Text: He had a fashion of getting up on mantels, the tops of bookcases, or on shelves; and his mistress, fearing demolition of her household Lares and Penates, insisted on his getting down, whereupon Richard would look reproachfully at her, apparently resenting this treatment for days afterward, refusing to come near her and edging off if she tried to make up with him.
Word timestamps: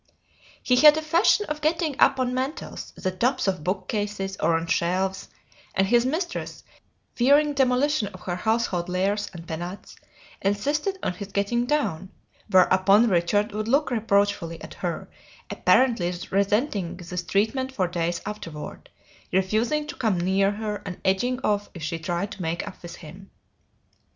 He 0.63 0.77
had 0.77 0.97
a 0.97 1.01
fashion 1.03 1.45
of 1.45 1.61
getting 1.61 1.95
up 1.99 2.19
on 2.19 2.33
mantels, 2.33 2.89
the 2.95 3.11
tops 3.11 3.47
of 3.47 3.63
bookcases, 3.63 4.35
or 4.37 4.55
on 4.55 4.65
shelves; 4.65 5.29
and 5.75 5.85
his 5.85 6.07
mistress, 6.07 6.63
fearing 7.13 7.53
demolition 7.53 8.07
of 8.07 8.21
her 8.21 8.37
household 8.37 8.89
Lares 8.89 9.29
and 9.31 9.45
Penates, 9.47 9.95
insisted 10.41 10.97
on 11.03 11.13
his 11.13 11.31
getting 11.31 11.67
down, 11.67 12.09
whereupon 12.49 13.09
Richard 13.09 13.51
would 13.51 13.67
look 13.67 13.91
reproachfully 13.91 14.59
at 14.63 14.73
her, 14.73 15.07
apparently 15.51 16.11
resenting 16.31 16.97
this 16.97 17.21
treatment 17.21 17.71
for 17.71 17.87
days 17.87 18.21
afterward, 18.25 18.89
refusing 19.31 19.85
to 19.85 19.95
come 19.95 20.19
near 20.19 20.49
her 20.49 20.81
and 20.83 20.99
edging 21.05 21.39
off 21.43 21.69
if 21.75 21.83
she 21.83 21.99
tried 21.99 22.31
to 22.31 22.41
make 22.41 22.67
up 22.67 22.81
with 22.81 22.95
him. 22.95 23.29